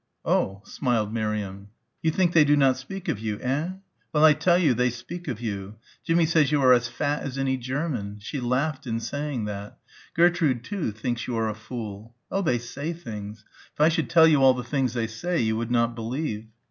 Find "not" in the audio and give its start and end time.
2.57-2.75, 15.69-15.93